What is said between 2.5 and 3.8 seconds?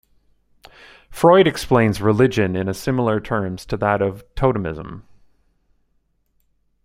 in a similar term to